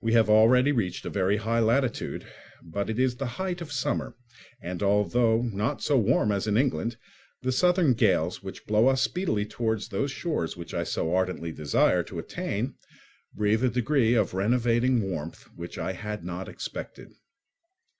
[0.00, 2.26] We have already reached a very high latitude;
[2.62, 4.16] but it is the height of summer,
[4.62, 6.96] and although not so warm as in England,
[7.42, 12.02] the southern gales, which blow us speedily towards those shores which I so ardently desire
[12.04, 12.76] to attain,
[13.34, 17.12] breathe a degree of renovating warmth which I had not expected.